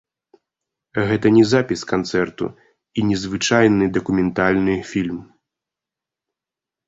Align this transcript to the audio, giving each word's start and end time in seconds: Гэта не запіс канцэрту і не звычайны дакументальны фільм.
Гэта 1.09 1.27
не 1.35 1.41
запіс 1.49 1.81
канцэрту 1.91 2.45
і 3.01 3.03
не 3.09 3.17
звычайны 3.23 3.85
дакументальны 3.97 4.75
фільм. 4.93 5.19